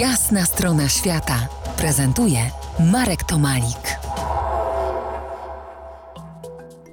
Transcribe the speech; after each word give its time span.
Jasna 0.00 0.44
strona 0.44 0.88
świata 0.88 1.48
prezentuje 1.78 2.38
Marek 2.92 3.24
Tomalik. 3.24 3.98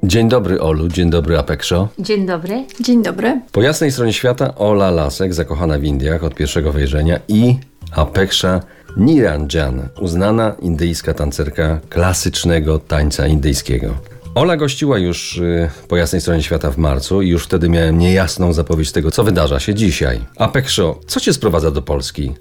Dzień 0.03 0.29
dobry 0.29 0.61
Olu, 0.61 0.87
dzień 0.87 1.09
dobry 1.09 1.37
Apekszo. 1.37 1.89
Dzień 1.99 2.25
dobry. 2.25 2.65
Dzień 2.79 3.03
dobry. 3.03 3.41
Po 3.51 3.61
jasnej 3.61 3.91
stronie 3.91 4.13
świata 4.13 4.55
Ola 4.55 4.91
Lasek, 4.91 5.33
zakochana 5.33 5.77
w 5.79 5.83
Indiach 5.83 6.23
od 6.23 6.35
pierwszego 6.35 6.71
wejrzenia 6.71 7.19
i 7.27 7.57
Apeksza 7.91 8.61
Niranjan, 8.97 9.89
uznana 10.01 10.55
indyjska 10.61 11.13
tancerka 11.13 11.79
klasycznego 11.89 12.79
tańca 12.79 13.27
indyjskiego. 13.27 13.95
Ola 14.35 14.57
gościła 14.57 14.97
już 14.97 15.37
y, 15.37 15.69
po 15.87 15.97
jasnej 15.97 16.21
stronie 16.21 16.43
świata 16.43 16.71
w 16.71 16.77
marcu 16.77 17.21
i 17.21 17.29
już 17.29 17.43
wtedy 17.43 17.69
miałem 17.69 17.97
niejasną 17.97 18.53
zapowiedź 18.53 18.91
tego, 18.91 19.11
co 19.11 19.23
wydarza 19.23 19.59
się 19.59 19.73
dzisiaj. 19.73 20.19
Apekszo, 20.37 20.99
co 21.07 21.19
cię 21.19 21.33
sprowadza 21.33 21.71
do 21.71 21.81
Polski? 21.81 22.33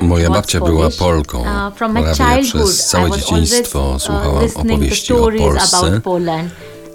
Moja 0.00 0.30
babcia 0.30 0.60
była. 0.60 0.88
Polką. 0.98 1.40
Uh, 1.40 1.74
Prawie 1.74 2.42
przez 2.42 2.86
całe 2.86 3.10
dzieciństwo 3.10 3.84
always, 3.84 4.02
słuchałam 4.02 4.44
opowieści 4.54 5.12
o 5.12 5.30
Polsce. 5.38 6.00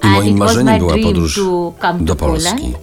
I 0.06 0.10
moim 0.10 0.38
marzeniem 0.38 0.80
była 0.80 0.96
podróż 1.04 1.40
do 2.00 2.16
Polski. 2.16 2.74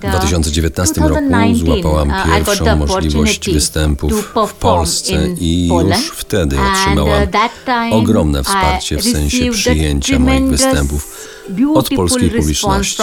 W 0.00 0.04
uh, 0.04 0.10
2019 0.10 1.00
roku 1.00 1.14
2019, 1.28 1.66
złapałam 1.66 2.08
uh, 2.08 2.16
pierwszą 2.24 2.76
możliwość 2.76 3.50
występów 3.50 4.32
w 4.48 4.54
Polsce 4.54 5.12
i 5.40 5.68
już 5.68 6.10
wtedy 6.10 6.56
uh, 6.56 6.62
otrzymałam 6.72 7.28
ogromne 7.92 8.42
wsparcie 8.42 8.96
w 8.96 9.02
sensie 9.02 9.50
przyjęcia 9.50 10.18
moich 10.18 10.44
występów 10.44 11.28
od 11.74 11.88
polskiej 11.88 12.30
publiczności. 12.30 13.02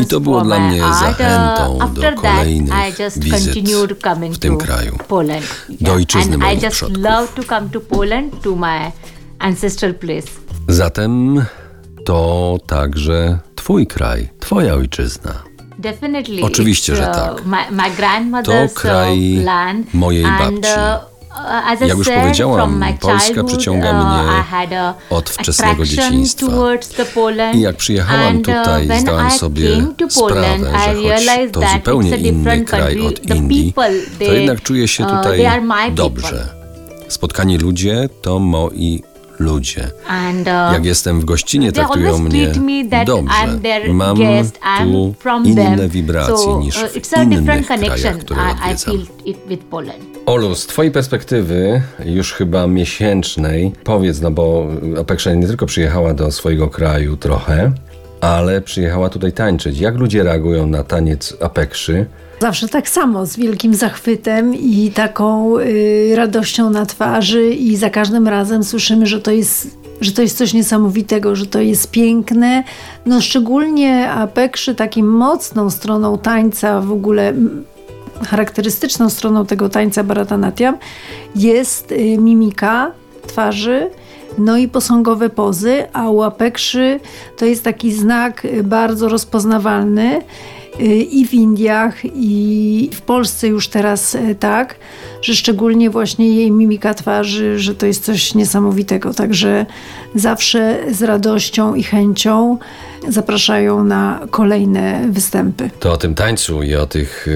I 0.00 0.06
to 0.06 0.20
było 0.20 0.40
dla 0.40 0.58
mnie. 0.58 0.82
Uh, 0.82 1.00
zachętą 1.00 1.78
do 1.94 2.12
kolejnych 2.12 2.74
wizyt 3.16 3.58
w 4.32 4.38
tym 4.38 4.56
kraju. 4.56 4.98
Do 5.80 5.92
ojczyzny 5.92 6.38
moich 6.38 6.70
przodków. 6.70 7.02
Zatem 10.68 11.44
to 12.08 12.58
także 12.66 13.38
twój 13.54 13.86
kraj, 13.86 14.28
twoja 14.40 14.74
ojczyzna. 14.74 15.34
Definitely. 15.78 16.42
Oczywiście, 16.42 16.96
że 16.96 17.02
uh, 17.02 17.14
tak. 17.14 17.42
To 18.44 18.52
kraj 18.74 19.38
uh, 19.38 19.44
land. 19.44 19.94
mojej 19.94 20.24
babci. 20.24 20.70
uh, 21.80 21.88
Jak 21.88 21.98
już 21.98 22.08
powiedziałam, 22.08 22.84
Polska 23.00 23.44
przyciąga 23.44 23.92
mnie 23.92 24.44
od 25.10 25.30
wczesnego 25.30 25.84
dzieciństwa. 25.84 26.46
I 27.54 27.60
jak 27.60 27.76
przyjechałam 27.76 28.42
tutaj, 28.42 28.88
zdałam 29.00 29.30
sobie 29.30 29.86
sprawę, 30.10 30.58
że 30.78 30.94
choć 30.94 31.52
to 31.52 31.60
zupełnie 31.72 32.16
inny 32.16 32.64
kraj 32.64 33.00
od 33.00 33.26
Indii, 33.34 33.74
to 34.18 34.32
jednak 34.32 34.62
czuję 34.62 34.88
się 34.88 35.04
tutaj 35.04 35.46
dobrze. 35.94 36.48
Spotkani 37.08 37.58
ludzie 37.58 38.08
to 38.22 38.38
moi 38.38 39.02
ludzie. 39.38 39.90
Uh, 40.40 40.46
Jak 40.72 40.84
jestem 40.84 41.20
w 41.20 41.24
gościnie, 41.24 41.72
traktują 41.72 42.18
mnie 42.18 42.52
dobrze. 43.06 43.34
Mam 43.92 44.16
tu 44.16 45.14
inne 45.44 45.88
wibracje 45.88 46.54
niż 46.60 46.82
uh, 46.82 46.88
w 46.90 47.22
innych 47.22 47.66
krajach, 47.66 48.18
które 48.18 48.40
odwiedzam. 48.50 48.96
Olu, 50.26 50.54
z 50.54 50.66
twojej 50.66 50.92
perspektywy, 50.92 51.82
już 52.04 52.32
chyba 52.32 52.66
miesięcznej, 52.66 53.72
powiedz, 53.84 54.20
no 54.20 54.30
bo 54.30 54.66
Apeksza 55.00 55.34
nie 55.34 55.46
tylko 55.46 55.66
przyjechała 55.66 56.14
do 56.14 56.32
swojego 56.32 56.68
kraju 56.68 57.16
trochę, 57.16 57.72
ale 58.20 58.60
przyjechała 58.60 59.08
tutaj 59.08 59.32
tańczyć. 59.32 59.80
Jak 59.80 59.96
ludzie 59.96 60.22
reagują 60.22 60.66
na 60.66 60.84
taniec 60.84 61.36
Apekszy? 61.40 62.06
Zawsze 62.40 62.68
tak 62.68 62.88
samo, 62.88 63.26
z 63.26 63.36
wielkim 63.36 63.74
zachwytem 63.74 64.54
i 64.54 64.90
taką 64.94 65.58
y, 65.58 66.12
radością 66.16 66.70
na 66.70 66.86
twarzy 66.86 67.50
i 67.50 67.76
za 67.76 67.90
każdym 67.90 68.28
razem 68.28 68.64
słyszymy, 68.64 69.06
że 69.06 69.20
to 69.20 69.30
jest 69.30 69.78
że 70.00 70.12
to 70.12 70.22
jest 70.22 70.38
coś 70.38 70.54
niesamowitego, 70.54 71.36
że 71.36 71.46
to 71.46 71.60
jest 71.60 71.90
piękne. 71.90 72.64
No 73.06 73.20
szczególnie 73.20 74.10
Apekszy 74.10 74.74
takim 74.74 75.06
mocną 75.06 75.70
stroną 75.70 76.18
tańca 76.18 76.80
w 76.80 76.92
ogóle 76.92 77.34
charakterystyczną 78.26 79.10
stroną 79.10 79.46
tego 79.46 79.68
tańca 79.68 80.04
Bharatanatyam 80.04 80.78
jest 81.36 81.92
y, 81.92 82.18
mimika 82.18 82.92
twarzy, 83.26 83.90
no 84.38 84.56
i 84.56 84.68
posągowe 84.68 85.30
pozy, 85.30 85.86
a 85.92 86.10
u 86.10 86.22
Apekszy 86.22 87.00
to 87.36 87.44
jest 87.44 87.64
taki 87.64 87.92
znak 87.92 88.44
y, 88.44 88.62
bardzo 88.62 89.08
rozpoznawalny 89.08 90.20
y, 90.80 90.84
i 90.94 91.26
w 91.26 91.34
Indiach, 91.34 91.94
i 92.04 92.90
w 92.94 93.00
Polsce 93.00 93.48
już 93.48 93.68
teraz 93.68 94.14
y, 94.14 94.36
tak, 94.40 94.76
że 95.22 95.34
szczególnie 95.34 95.90
właśnie 95.90 96.34
jej 96.34 96.50
mimika 96.50 96.94
twarzy, 96.94 97.58
że 97.58 97.74
to 97.74 97.86
jest 97.86 98.04
coś 98.04 98.34
niesamowitego. 98.34 99.14
Także 99.14 99.66
zawsze 100.14 100.78
z 100.90 101.02
radością 101.02 101.74
i 101.74 101.82
chęcią 101.82 102.58
zapraszają 103.08 103.84
na 103.84 104.20
kolejne 104.30 105.08
występy. 105.10 105.70
To 105.80 105.92
o 105.92 105.96
tym 105.96 106.14
tańcu 106.14 106.62
i 106.62 106.74
o 106.74 106.86
tych 106.86 107.26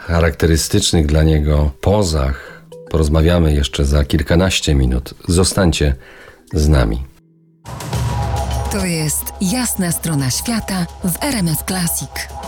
charakterystycznych 0.00 1.06
dla 1.06 1.22
niego 1.22 1.70
pozach 1.80 2.62
porozmawiamy 2.90 3.54
jeszcze 3.54 3.84
za 3.84 4.04
kilkanaście 4.04 4.74
minut. 4.74 5.14
Zostańcie 5.28 5.94
z 6.52 6.68
nami. 6.68 7.04
To 8.72 8.86
jest 8.86 9.24
Jasna 9.40 9.92
strona 9.92 10.30
świata 10.30 10.86
w 11.04 11.24
RMF 11.24 11.62
Classic. 11.62 12.41